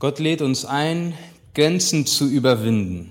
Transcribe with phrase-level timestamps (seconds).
[0.00, 1.12] Gott lädt uns ein,
[1.54, 3.10] Grenzen zu überwinden.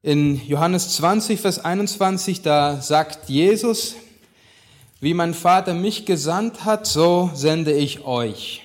[0.00, 3.96] In Johannes 20, Vers 21, da sagt Jesus,
[5.00, 8.62] wie mein Vater mich gesandt hat, so sende ich euch.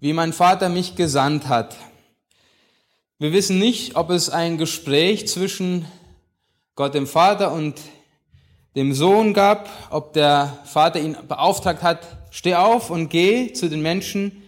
[0.00, 1.76] Wie mein Vater mich gesandt hat.
[3.20, 5.86] Wir wissen nicht, ob es ein Gespräch zwischen
[6.74, 7.80] Gott dem Vater und
[8.74, 13.80] dem Sohn gab, ob der Vater ihn beauftragt hat, steh auf und geh zu den
[13.80, 14.42] Menschen,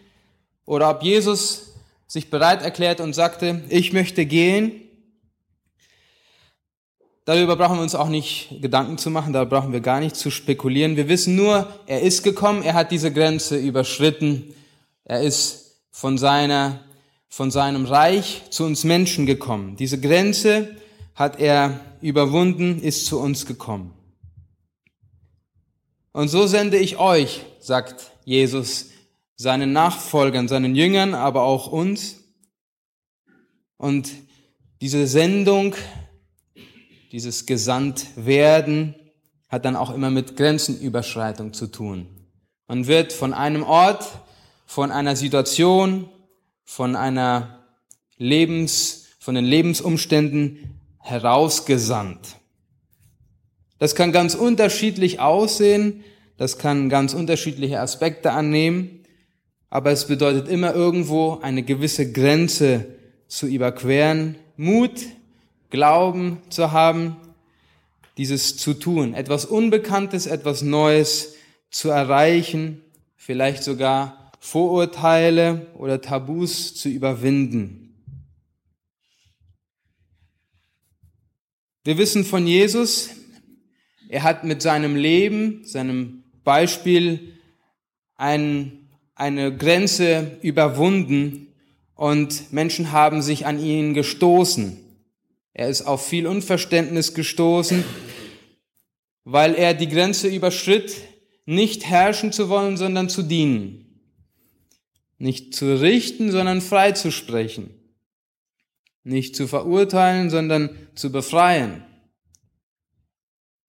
[0.65, 1.75] oder ob Jesus
[2.09, 4.73] sich bereit erklärt und sagte, ich möchte gehen.
[7.25, 10.33] Darüber brauchen wir uns auch nicht Gedanken zu machen, da brauchen wir gar nicht zu
[10.33, 10.97] spekulieren.
[10.97, 14.53] Wir wissen nur, er ist gekommen, er hat diese Grenze überschritten,
[15.05, 16.81] er ist von seiner,
[17.29, 19.77] von seinem Reich zu uns Menschen gekommen.
[19.77, 20.77] Diese Grenze
[21.15, 23.93] hat er überwunden, ist zu uns gekommen.
[26.13, 28.91] Und so sende ich euch, sagt Jesus
[29.35, 32.21] seinen Nachfolgern, seinen Jüngern, aber auch uns.
[33.77, 34.13] Und
[34.81, 35.75] diese Sendung,
[37.11, 38.95] dieses Gesandtwerden
[39.49, 42.07] hat dann auch immer mit Grenzenüberschreitung zu tun.
[42.69, 44.07] Man wird von einem Ort,
[44.65, 46.09] von einer Situation,
[46.65, 47.65] von einer
[48.17, 52.37] Lebens, von den Lebensumständen herausgesandt.
[53.79, 56.05] Das kann ganz unterschiedlich aussehen,
[56.37, 59.05] das kann ganz unterschiedliche Aspekte annehmen,
[59.71, 62.87] aber es bedeutet immer irgendwo eine gewisse Grenze
[63.27, 65.01] zu überqueren, Mut,
[65.71, 67.17] Glauben zu haben,
[68.17, 71.35] dieses zu tun, etwas Unbekanntes, etwas Neues
[71.71, 72.81] zu erreichen,
[73.17, 77.83] vielleicht sogar Vorurteile oder Tabus zu überwinden.
[81.85, 83.11] Wir wissen von Jesus,
[84.09, 87.35] er hat mit seinem Leben, seinem Beispiel
[88.15, 91.49] ein, eine Grenze überwunden
[91.97, 94.79] und Menschen haben sich an ihn gestoßen.
[95.53, 97.85] Er ist auf viel Unverständnis gestoßen,
[99.25, 100.95] weil er die Grenze überschritt,
[101.47, 104.01] nicht herrschen zu wollen, sondern zu dienen.
[105.19, 107.71] Nicht zu richten, sondern frei zu sprechen.
[109.03, 111.83] Nicht zu verurteilen, sondern zu befreien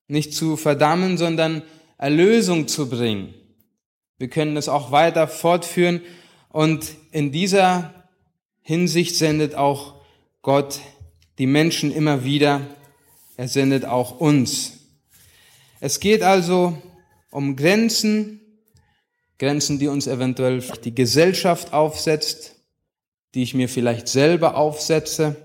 [0.08, 1.64] nicht zu verdammen, sondern
[1.97, 3.34] Erlösung zu bringen.
[4.18, 6.02] Wir können das auch weiter fortführen
[6.50, 7.94] und in dieser
[8.62, 10.02] Hinsicht sendet auch
[10.41, 10.80] Gott
[11.38, 12.62] die Menschen immer wieder.
[13.36, 14.74] Er sendet auch uns.
[15.80, 16.81] Es geht also
[17.30, 18.41] um Grenzen,
[19.38, 22.56] Grenzen, die uns eventuell die Gesellschaft aufsetzt,
[23.36, 25.36] die ich mir vielleicht selber aufsetze,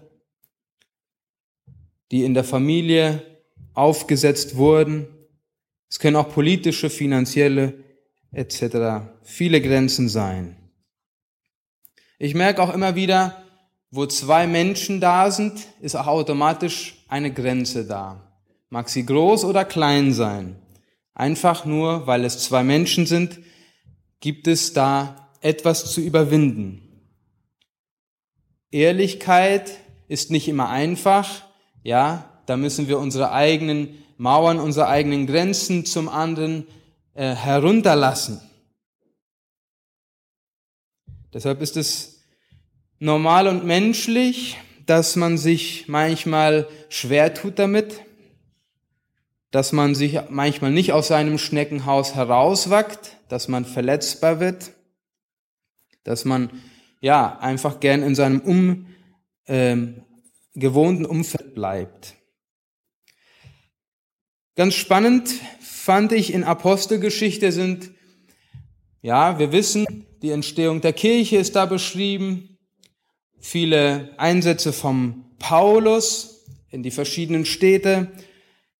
[2.10, 3.22] die in der Familie
[3.74, 5.06] aufgesetzt wurden.
[5.92, 7.74] Es können auch politische, finanzielle
[8.32, 9.10] etc.
[9.24, 10.56] viele Grenzen sein.
[12.18, 13.42] Ich merke auch immer wieder,
[13.90, 18.40] wo zwei Menschen da sind, ist auch automatisch eine Grenze da.
[18.70, 20.56] Mag sie groß oder klein sein.
[21.12, 23.40] Einfach nur, weil es zwei Menschen sind,
[24.20, 27.02] gibt es da etwas zu überwinden.
[28.70, 29.70] Ehrlichkeit
[30.08, 31.44] ist nicht immer einfach,
[31.82, 36.68] ja, da müssen wir unsere eigenen Mauern, unsere eigenen Grenzen zum anderen
[37.14, 38.40] äh, herunterlassen.
[41.34, 42.22] Deshalb ist es
[43.00, 48.02] normal und menschlich, dass man sich manchmal schwer tut damit,
[49.50, 54.70] dass man sich manchmal nicht aus seinem Schneckenhaus herauswackt, dass man verletzbar wird,
[56.04, 56.48] dass man
[57.00, 58.86] ja einfach gern in seinem um,
[59.48, 60.04] ähm,
[60.54, 62.14] gewohnten Umfeld bleibt.
[64.54, 65.30] Ganz spannend
[65.60, 67.90] fand ich in Apostelgeschichte sind,
[69.00, 69.86] ja, wir wissen,
[70.20, 72.58] die Entstehung der Kirche ist da beschrieben,
[73.40, 78.12] viele Einsätze vom Paulus in die verschiedenen Städte,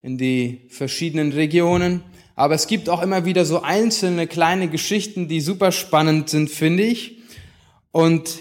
[0.02, 2.02] in die verschiedenen Regionen.
[2.36, 6.82] Aber es gibt auch immer wieder so einzelne kleine Geschichten, die super spannend sind, finde
[6.82, 7.22] ich.
[7.92, 8.40] Und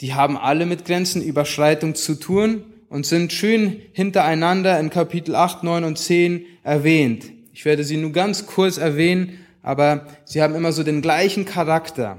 [0.00, 5.84] die haben alle mit Grenzenüberschreitung zu tun und sind schön hintereinander in Kapitel 8, 9
[5.84, 7.32] und 10 erwähnt.
[7.52, 12.18] Ich werde sie nur ganz kurz erwähnen, aber sie haben immer so den gleichen Charakter.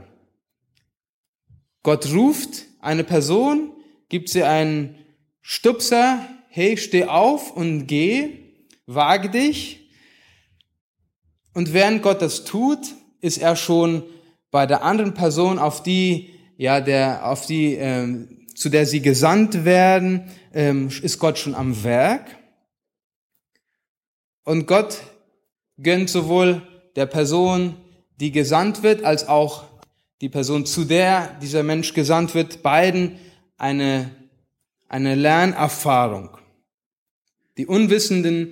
[1.84, 3.74] Gott ruft eine Person,
[4.08, 4.96] gibt sie einen
[5.42, 8.30] Stupser, hey, steh auf und geh,
[8.86, 9.90] wage dich.
[11.54, 12.80] Und während Gott das tut,
[13.20, 14.04] ist er schon
[14.52, 19.66] bei der anderen Person, auf die, ja, der, auf die, ähm, zu der sie gesandt
[19.66, 22.38] werden, ähm, ist Gott schon am Werk.
[24.44, 25.00] Und Gott
[25.82, 26.62] gönnt sowohl
[26.96, 27.76] der Person,
[28.20, 29.64] die gesandt wird, als auch
[30.22, 33.18] die Person, zu der dieser Mensch gesandt wird, beiden
[33.58, 34.12] eine,
[34.88, 36.38] eine Lernerfahrung.
[37.58, 38.50] Die Unwissenden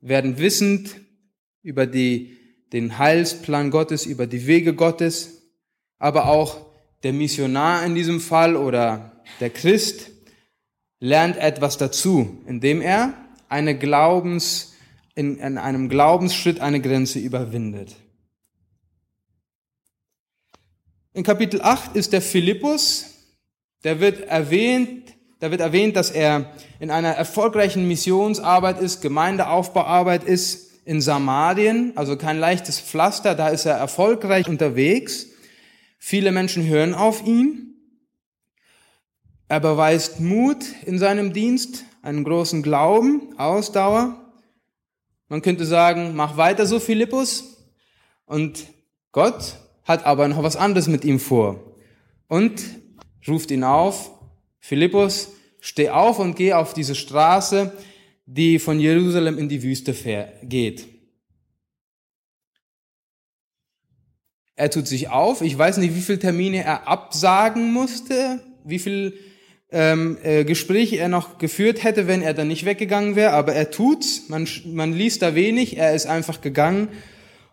[0.00, 0.94] werden wissend
[1.62, 2.38] über die,
[2.72, 5.42] den Heilsplan Gottes, über die Wege Gottes,
[5.98, 6.64] aber auch
[7.02, 10.10] der Missionar in diesem Fall oder der Christ
[11.00, 13.14] lernt etwas dazu, indem er
[13.48, 14.74] eine Glaubens,
[15.14, 17.96] in, in einem Glaubensschritt eine Grenze überwindet.
[21.12, 23.10] In Kapitel 8 ist der Philippus,
[23.84, 30.70] der wird erwähnt, da wird erwähnt, dass er in einer erfolgreichen Missionsarbeit ist, Gemeindeaufbauarbeit ist
[30.84, 35.26] in Samarien, also kein leichtes Pflaster, da ist er erfolgreich unterwegs.
[35.98, 37.71] Viele Menschen hören auf ihn.
[39.52, 44.32] Er beweist Mut in seinem Dienst, einen großen Glauben, Ausdauer.
[45.28, 47.62] Man könnte sagen, mach weiter so, Philippus.
[48.24, 48.68] Und
[49.10, 51.76] Gott hat aber noch was anderes mit ihm vor
[52.28, 52.62] und
[53.28, 54.12] ruft ihn auf,
[54.58, 57.76] Philippus, steh auf und geh auf diese Straße,
[58.24, 59.94] die von Jerusalem in die Wüste
[60.44, 60.88] geht.
[64.56, 65.42] Er tut sich auf.
[65.42, 69.18] Ich weiß nicht, wie viele Termine er absagen musste, wie viel
[69.72, 73.32] ähm, äh, Gespräche er noch geführt hätte, wenn er dann nicht weggegangen wäre.
[73.32, 74.28] Aber er tut's.
[74.28, 75.78] Man, man liest da wenig.
[75.78, 76.88] Er ist einfach gegangen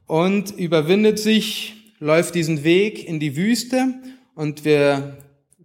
[0.06, 3.94] und überwindet sich läuft diesen Weg in die Wüste
[4.34, 5.18] und wir,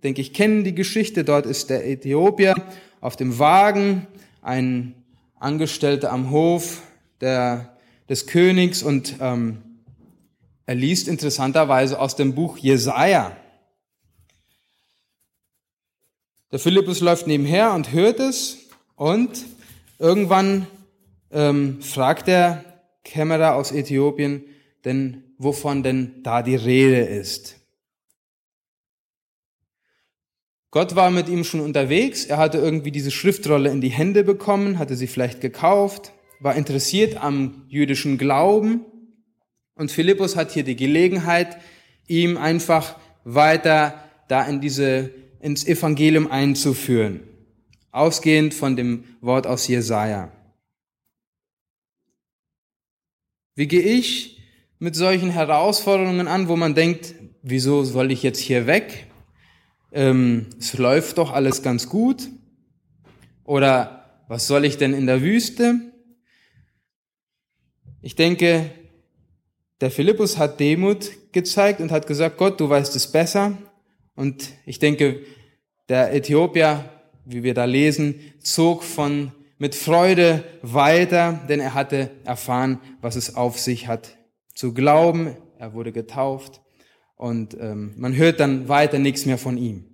[0.03, 1.25] denke ich, kennen die Geschichte.
[1.25, 2.55] Dort ist der Äthiopier
[3.01, 4.07] auf dem Wagen,
[4.43, 4.95] ein
[5.39, 6.83] Angestellter am Hof
[7.21, 7.77] der,
[8.09, 9.59] des Königs und ähm,
[10.67, 13.37] er liest interessanterweise aus dem Buch Jesaja.
[16.53, 19.45] Der Philippus läuft nebenher und hört es und
[19.99, 20.67] irgendwann
[21.31, 22.65] ähm, fragt der
[23.05, 24.45] Kämmerer aus Äthiopien,
[24.85, 27.57] denn wovon denn da die Rede ist.
[30.71, 34.79] Gott war mit ihm schon unterwegs, er hatte irgendwie diese Schriftrolle in die Hände bekommen,
[34.79, 38.85] hatte sie vielleicht gekauft, war interessiert am jüdischen Glauben
[39.77, 41.59] und Philippus hat hier die Gelegenheit,
[42.09, 45.11] ihm einfach weiter da in diese,
[45.45, 47.21] ins Evangelium einzuführen,
[47.91, 50.33] ausgehend von dem Wort aus Jesaja.
[53.55, 54.41] Wie gehe ich
[54.79, 59.07] mit solchen Herausforderungen an, wo man denkt, wieso soll ich jetzt hier weg?
[59.93, 62.31] Ähm, es läuft doch alles ganz gut.
[63.45, 65.79] Oder was soll ich denn in der Wüste?
[68.01, 68.71] Ich denke,
[69.83, 73.59] der Philippus hat Demut gezeigt und hat gesagt, Gott, du weißt es besser.
[74.15, 75.25] Und ich denke,
[75.89, 76.89] der Äthiopier,
[77.25, 83.35] wie wir da lesen, zog von mit Freude weiter, denn er hatte erfahren, was es
[83.35, 84.19] auf sich hat
[84.55, 85.37] zu glauben.
[85.59, 86.61] Er wurde getauft
[87.17, 89.85] und ähm, man hört dann weiter nichts mehr von ihm.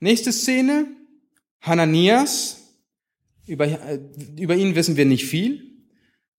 [0.00, 0.86] Nächste Szene,
[1.60, 2.60] Hananias.
[3.46, 4.00] Über, äh,
[4.38, 5.73] über ihn wissen wir nicht viel,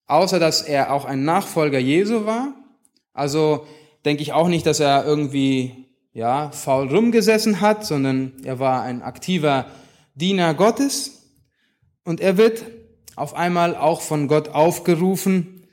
[0.08, 2.54] außer dass er auch ein Nachfolger Jesu war.
[3.14, 3.66] Also
[4.04, 9.02] denke ich auch nicht, dass er irgendwie ja, faul rumgesessen hat, sondern er war ein
[9.02, 9.66] aktiver
[10.16, 11.24] Diener Gottes.
[12.04, 12.64] Und er wird
[13.16, 15.68] auf einmal auch von Gott aufgerufen,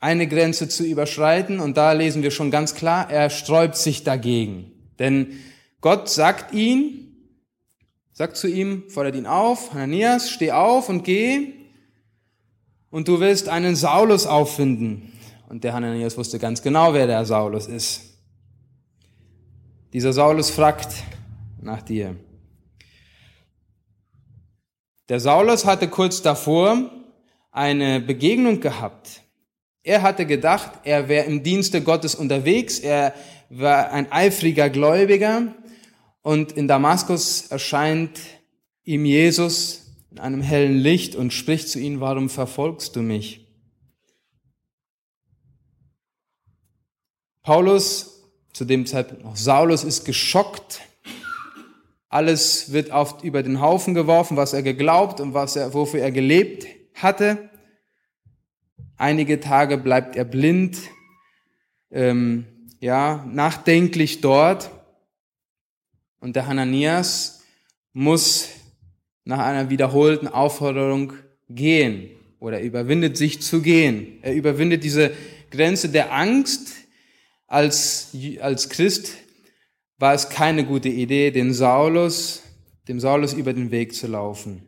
[0.00, 1.60] eine Grenze zu überschreiten.
[1.60, 4.72] Und da lesen wir schon ganz klar, er sträubt sich dagegen.
[4.98, 5.38] Denn
[5.80, 7.16] Gott sagt ihn,
[8.12, 11.54] sagt zu ihm, fordert ihn auf, Hananias, steh auf und geh,
[12.92, 15.10] und du wirst einen Saulus auffinden.
[15.48, 18.02] Und der Hananias wusste ganz genau, wer der Saulus ist.
[19.92, 20.94] Dieser Saulus fragt
[21.60, 22.16] nach dir.
[25.08, 26.90] Der Saulus hatte kurz davor
[27.50, 29.22] eine Begegnung gehabt.
[29.82, 33.14] Er hatte gedacht, er wäre im Dienste Gottes unterwegs, er
[33.50, 35.54] war ein eifriger Gläubiger
[36.22, 38.20] und in Damaskus erscheint
[38.84, 39.81] ihm Jesus
[40.12, 43.48] in einem hellen Licht und spricht zu ihm, warum verfolgst du mich?
[47.42, 50.80] Paulus, zu dem Zeitpunkt noch Saulus, ist geschockt
[52.12, 56.12] alles wird oft über den Haufen geworfen, was er geglaubt und was er, wofür er
[56.12, 57.48] gelebt hatte.
[58.98, 60.76] Einige Tage bleibt er blind,
[61.90, 62.44] ähm,
[62.80, 64.70] ja, nachdenklich dort.
[66.20, 67.44] Und der Hananias
[67.94, 68.46] muss
[69.24, 71.12] nach einer wiederholten Aufforderung
[71.48, 72.10] gehen
[72.40, 74.18] oder überwindet sich zu gehen.
[74.22, 75.12] Er überwindet diese
[75.50, 76.74] Grenze der Angst
[77.46, 79.14] als, als Christ
[79.98, 82.42] war es keine gute Idee, den Saulus,
[82.88, 84.66] dem Saulus über den Weg zu laufen.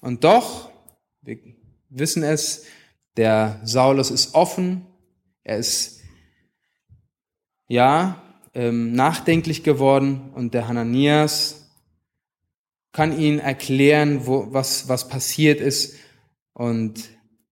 [0.00, 0.70] Und doch,
[1.22, 1.38] wir
[1.88, 2.66] wissen es.
[3.16, 4.86] Der Saulus ist offen.
[5.42, 6.00] Er ist,
[7.68, 8.22] ja,
[8.54, 11.70] ähm, nachdenklich geworden und der Hananias
[12.92, 15.96] kann ihn erklären, wo, was, was passiert ist.
[16.52, 17.08] Und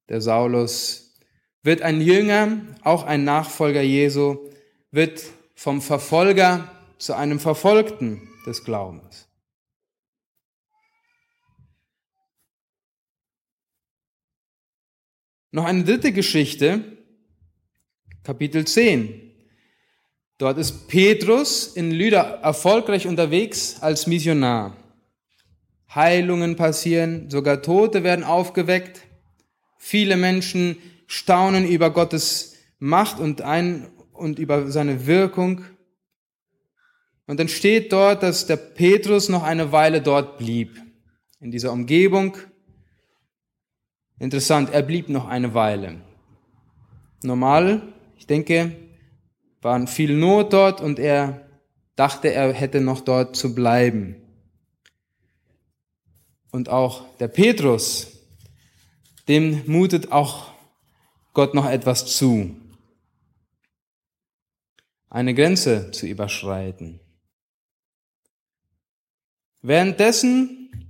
[0.08, 1.14] der Saulus
[1.62, 4.50] wird ein Jünger, auch ein Nachfolger Jesu,
[4.90, 5.22] wird
[5.54, 9.26] vom Verfolger zu einem Verfolgten des Glaubens.
[15.52, 16.98] Noch eine dritte Geschichte,
[18.22, 19.29] Kapitel 10.
[20.40, 24.74] Dort ist Petrus in Lyda erfolgreich unterwegs als Missionar.
[25.94, 29.02] Heilungen passieren, sogar Tote werden aufgeweckt.
[29.76, 35.62] Viele Menschen staunen über Gottes Macht und, ein, und über seine Wirkung.
[37.26, 40.80] Und dann steht dort, dass der Petrus noch eine Weile dort blieb,
[41.40, 42.38] in dieser Umgebung.
[44.18, 46.00] Interessant, er blieb noch eine Weile.
[47.22, 47.82] Normal,
[48.16, 48.74] ich denke,
[49.60, 51.46] waren viel Not dort und er
[51.96, 54.16] dachte, er hätte noch dort zu bleiben.
[56.50, 58.08] Und auch der Petrus,
[59.28, 60.50] dem mutet auch
[61.34, 62.56] Gott noch etwas zu.
[65.08, 67.00] Eine Grenze zu überschreiten.
[69.62, 70.88] Währenddessen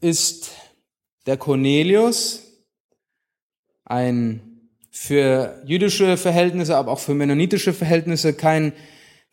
[0.00, 0.52] ist
[1.26, 2.42] der Cornelius,
[3.84, 4.51] ein
[4.94, 8.74] für jüdische Verhältnisse, aber auch für mennonitische Verhältnisse kein,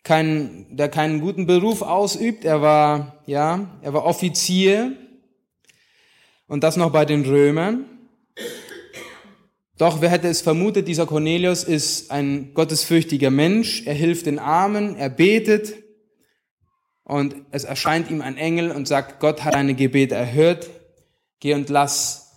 [0.03, 2.45] kein, der keinen guten Beruf ausübt.
[2.45, 4.93] Er war, ja, er war Offizier
[6.47, 7.85] und das noch bei den Römern.
[9.77, 13.83] Doch wer hätte es vermutet, dieser Cornelius ist ein gottesfürchtiger Mensch.
[13.85, 15.75] Er hilft den Armen, er betet
[17.03, 20.69] und es erscheint ihm ein Engel und sagt, Gott hat deine Gebete erhört.
[21.41, 22.31] Geh und lass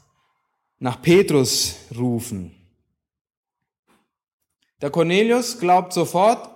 [0.81, 2.62] nach Petrus rufen.
[4.83, 6.51] Der Cornelius glaubt sofort,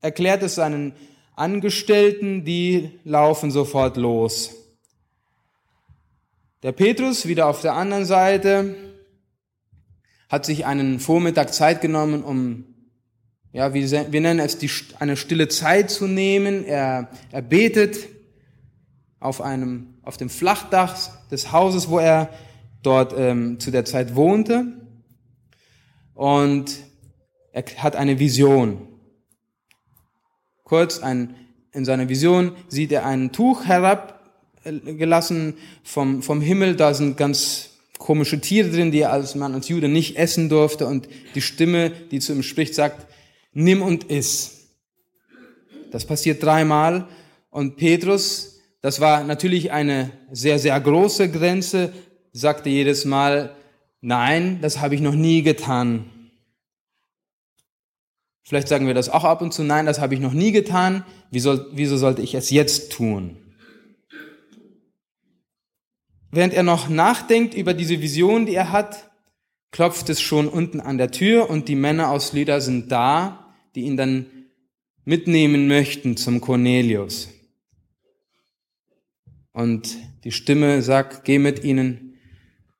[0.00, 0.94] erklärt es seinen
[1.36, 4.50] Angestellten, die laufen sofort los.
[6.64, 8.74] Der Petrus wieder auf der anderen Seite
[10.28, 12.64] hat sich einen Vormittag Zeit genommen, um,
[13.52, 16.64] ja, wir, nennen es die, eine stille Zeit zu nehmen.
[16.64, 18.08] Er, er betet
[19.20, 20.96] auf einem, auf dem Flachdach
[21.30, 22.28] des Hauses, wo er
[22.82, 24.66] dort ähm, zu der Zeit wohnte.
[26.14, 26.87] Und
[27.58, 28.86] er hat eine Vision.
[30.62, 31.34] Kurz ein,
[31.72, 34.14] in seiner Vision sieht er ein Tuch herab
[34.62, 36.76] gelassen vom, vom Himmel.
[36.76, 40.86] Da sind ganz komische Tiere drin, die er als Mann, als Jude nicht essen durfte.
[40.86, 43.06] Und die Stimme, die zu ihm spricht, sagt,
[43.52, 44.68] nimm und iss.
[45.90, 47.08] Das passiert dreimal.
[47.50, 51.92] Und Petrus, das war natürlich eine sehr, sehr große Grenze,
[52.32, 53.56] sagte jedes Mal,
[54.00, 56.04] nein, das habe ich noch nie getan.
[58.48, 61.04] Vielleicht sagen wir das auch ab und zu, nein, das habe ich noch nie getan.
[61.30, 63.36] Wieso, wieso sollte ich es jetzt tun?
[66.30, 69.10] Während er noch nachdenkt über diese Vision, die er hat,
[69.70, 73.82] klopft es schon unten an der Tür und die Männer aus Lydda sind da, die
[73.82, 74.24] ihn dann
[75.04, 77.28] mitnehmen möchten zum Cornelius.
[79.52, 82.14] Und die Stimme sagt, geh mit ihnen,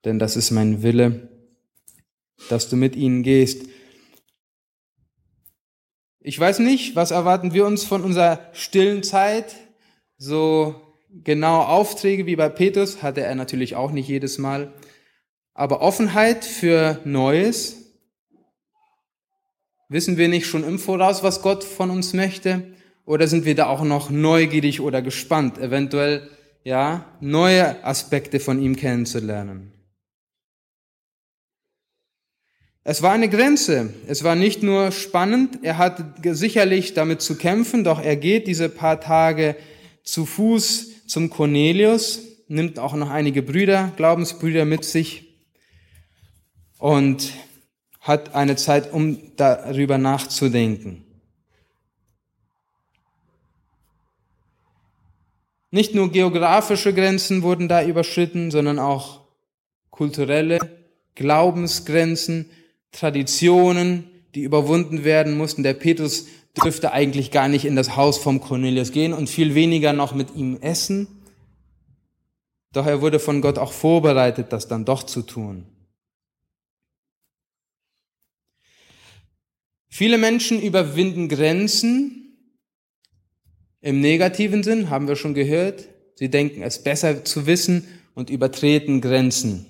[0.07, 1.29] denn das ist mein Wille,
[2.49, 3.67] dass du mit ihnen gehst.
[6.29, 9.57] Ich weiß nicht, was erwarten wir uns von unserer stillen Zeit,
[10.19, 10.75] so
[11.25, 14.75] genau Aufträge wie bei Petrus hatte er natürlich auch nicht jedes Mal.
[15.55, 17.95] Aber Offenheit für Neues.
[19.89, 22.75] Wissen wir nicht schon im Voraus, was Gott von uns möchte?
[23.07, 26.29] Oder sind wir da auch noch neugierig oder gespannt, eventuell,
[26.63, 29.78] ja, neue Aspekte von ihm kennenzulernen?
[32.85, 33.93] Es war eine Grenze.
[34.07, 38.69] Es war nicht nur spannend, er hat sicherlich damit zu kämpfen, doch er geht diese
[38.69, 39.57] paar Tage
[40.03, 45.35] zu Fuß zum Cornelius, nimmt auch noch einige Brüder, Glaubensbrüder mit sich
[46.79, 47.33] und
[48.01, 51.05] hat eine Zeit, um darüber nachzudenken.
[55.71, 59.21] Nicht nur geografische Grenzen wurden da überschritten, sondern auch
[59.91, 60.59] kulturelle
[61.15, 62.51] Glaubensgrenzen,
[62.93, 64.05] Traditionen,
[64.35, 65.63] die überwunden werden mussten.
[65.63, 66.27] Der Petrus
[66.63, 70.35] dürfte eigentlich gar nicht in das Haus vom Cornelius gehen und viel weniger noch mit
[70.35, 71.09] ihm essen.
[72.73, 75.67] Doch er wurde von Gott auch vorbereitet, das dann doch zu tun.
[79.89, 82.19] Viele Menschen überwinden Grenzen
[83.81, 85.89] im negativen Sinn, haben wir schon gehört.
[86.15, 89.67] Sie denken es besser zu wissen und übertreten Grenzen.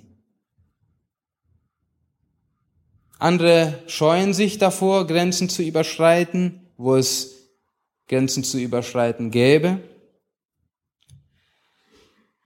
[3.19, 7.51] Andere scheuen sich davor, Grenzen zu überschreiten, wo es
[8.07, 9.81] Grenzen zu überschreiten gäbe.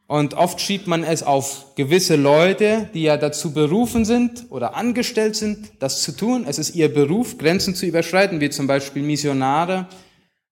[0.07, 5.37] Und oft schiebt man es auf gewisse Leute, die ja dazu berufen sind oder angestellt
[5.37, 6.45] sind, das zu tun.
[6.47, 9.88] Es ist ihr Beruf, Grenzen zu überschreiten, wie zum Beispiel Missionare,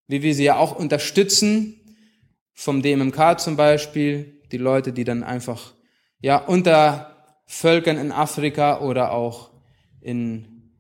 [0.07, 1.77] wie wir sie ja auch unterstützen,
[2.55, 5.75] vom DMMK zum Beispiel, die Leute, die dann einfach
[6.21, 9.51] ja unter Völkern in Afrika oder auch
[10.01, 10.71] in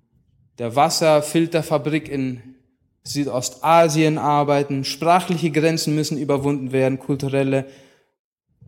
[0.58, 2.54] der Wasserfilterfabrik in
[3.02, 4.84] Südostasien arbeiten.
[4.84, 7.66] Sprachliche Grenzen müssen überwunden werden, kulturelle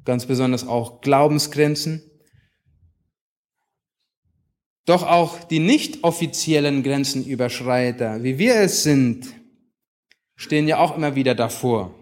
[0.04, 2.02] ganz besonders auch Glaubensgrenzen.
[4.84, 9.32] Doch auch die nicht offiziellen Grenzenüberschreiter, wie wir es sind,
[10.34, 11.94] stehen ja auch immer wieder davor.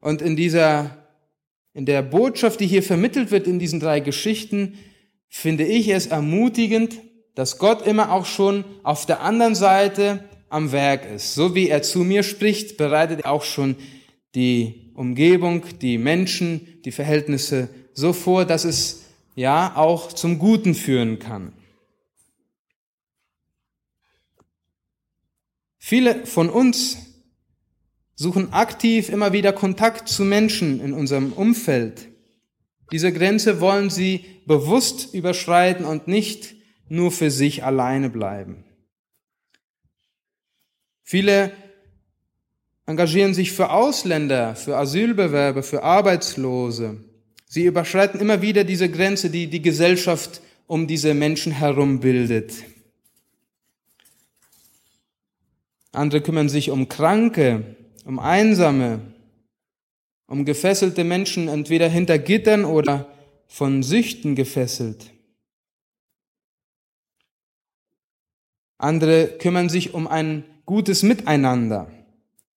[0.00, 1.08] Und in dieser,
[1.74, 4.78] in der Botschaft, die hier vermittelt wird in diesen drei Geschichten,
[5.30, 6.98] finde ich es ermutigend,
[7.34, 11.34] dass Gott immer auch schon auf der anderen Seite am Werk ist.
[11.34, 13.76] So wie er zu mir spricht, bereitet er auch schon
[14.34, 19.04] die Umgebung, die Menschen, die Verhältnisse so vor, dass es
[19.36, 21.52] ja auch zum Guten führen kann.
[25.78, 26.98] Viele von uns
[28.14, 32.09] suchen aktiv immer wieder Kontakt zu Menschen in unserem Umfeld.
[32.92, 36.54] Diese Grenze wollen sie bewusst überschreiten und nicht
[36.88, 38.64] nur für sich alleine bleiben.
[41.02, 41.52] Viele
[42.86, 47.04] engagieren sich für Ausländer, für Asylbewerber, für Arbeitslose.
[47.46, 52.54] Sie überschreiten immer wieder diese Grenze, die die Gesellschaft um diese Menschen herum bildet.
[55.92, 59.00] Andere kümmern sich um Kranke, um Einsame,
[60.30, 63.12] um gefesselte Menschen, entweder hinter Gittern oder
[63.48, 65.10] von Süchten gefesselt.
[68.78, 71.90] Andere kümmern sich um ein gutes Miteinander.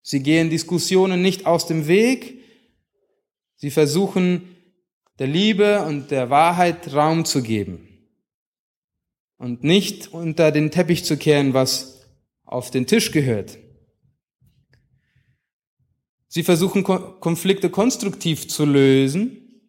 [0.03, 2.43] Sie gehen Diskussionen nicht aus dem Weg.
[3.55, 4.55] Sie versuchen
[5.17, 7.87] der Liebe und der Wahrheit Raum zu geben
[9.37, 12.05] und nicht unter den Teppich zu kehren, was
[12.45, 13.57] auf den Tisch gehört.
[16.33, 19.61] Sie versuchen Konflikte konstruktiv zu lösen.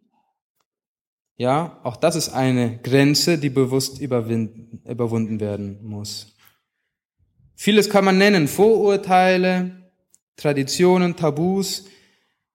[1.37, 6.35] Ja, auch das ist eine Grenze, die bewusst überwunden werden muss.
[7.55, 9.91] Vieles kann man nennen, Vorurteile,
[10.37, 11.85] Traditionen, Tabus,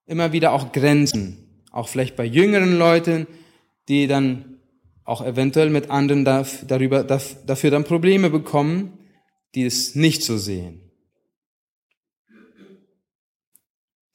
[0.07, 1.61] immer wieder auch Grenzen.
[1.69, 3.27] Auch vielleicht bei jüngeren Leuten,
[3.89, 4.57] die dann
[5.03, 8.97] auch eventuell mit anderen darüber, dafür dann Probleme bekommen,
[9.53, 10.88] die es nicht so sehen.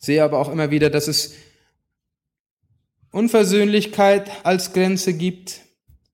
[0.04, 1.34] Sehe aber auch immer wieder, dass es
[3.10, 5.60] Unversöhnlichkeit als Grenze gibt,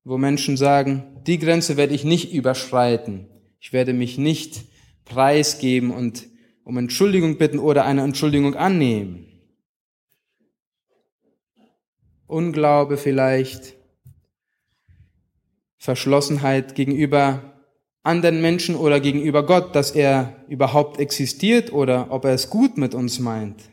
[0.04, 3.26] wo Menschen sagen, die Grenze werde ich nicht überschreiten.
[3.58, 4.64] Ich werde mich nicht
[5.04, 6.26] preisgeben und
[6.64, 9.26] um Entschuldigung bitten oder eine Entschuldigung annehmen.
[12.26, 13.74] Unglaube vielleicht,
[15.78, 17.50] Verschlossenheit gegenüber
[18.02, 22.94] anderen Menschen oder gegenüber Gott, dass er überhaupt existiert oder ob er es gut mit
[22.94, 23.70] uns meint.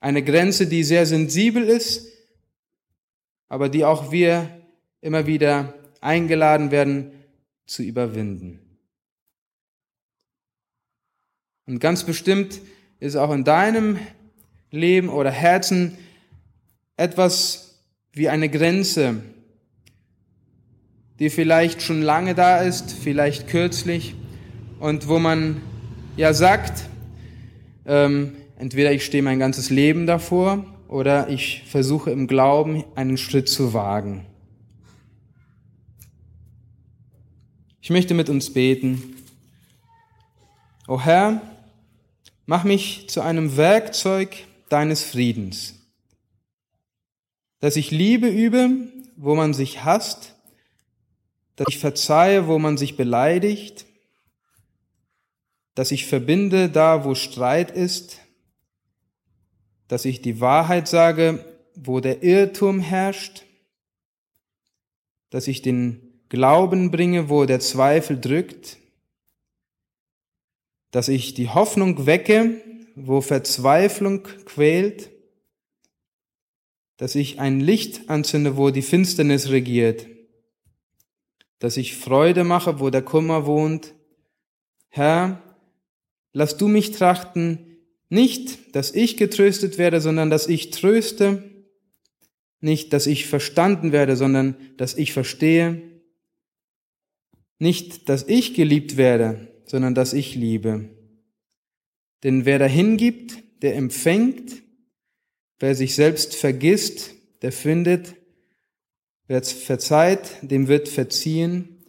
[0.00, 2.06] Eine Grenze, die sehr sensibel ist,
[3.48, 4.48] aber die auch wir
[5.00, 7.12] immer wieder eingeladen werden
[7.66, 8.60] zu überwinden.
[11.66, 12.60] Und ganz bestimmt
[13.00, 13.98] ist auch in deinem
[14.70, 15.98] Leben oder Herzen
[16.96, 19.22] etwas wie eine Grenze,
[21.18, 24.14] die vielleicht schon lange da ist, vielleicht kürzlich,
[24.80, 25.60] und wo man
[26.16, 26.84] ja sagt,
[27.86, 33.48] ähm, entweder ich stehe mein ganzes Leben davor oder ich versuche im Glauben einen Schritt
[33.48, 34.26] zu wagen.
[37.80, 39.16] Ich möchte mit uns beten.
[40.86, 41.40] O Herr,
[42.50, 44.34] Mach mich zu einem Werkzeug
[44.70, 45.74] deines Friedens,
[47.60, 48.70] dass ich Liebe übe,
[49.16, 50.34] wo man sich hasst,
[51.56, 53.84] dass ich verzeihe, wo man sich beleidigt,
[55.74, 58.16] dass ich verbinde da, wo Streit ist,
[59.88, 63.44] dass ich die Wahrheit sage, wo der Irrtum herrscht,
[65.30, 68.76] dass ich den Glauben bringe, wo der Zweifel drückt,
[70.90, 72.60] dass ich die Hoffnung wecke,
[72.94, 75.10] wo Verzweiflung quält,
[76.96, 80.06] dass ich ein Licht anzünde, wo die Finsternis regiert,
[81.60, 83.94] dass ich Freude mache, wo der Kummer wohnt.
[84.88, 85.42] Herr,
[86.32, 87.67] lass du mich trachten,
[88.08, 91.42] nicht, dass ich getröstet werde, sondern dass ich tröste,
[92.60, 95.80] Nicht, dass ich verstanden werde, sondern dass ich verstehe.
[97.60, 100.88] Nicht, dass ich geliebt werde, sondern dass ich liebe.
[102.24, 104.62] Denn wer dahin gibt, der empfängt.
[105.60, 108.16] Wer sich selbst vergisst, der findet.
[109.28, 111.84] Wer verzeiht, dem wird verziehen.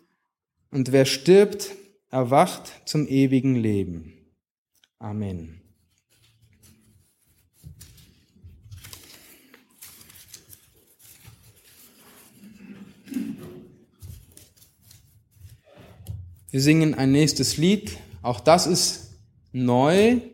[0.70, 1.72] Und wer stirbt,
[2.12, 4.14] erwacht zum ewigen Leben.
[5.00, 5.59] Amen.
[16.52, 17.98] Wir singen ein nächstes Lied.
[18.24, 19.12] Auch das ist
[19.52, 20.20] neu.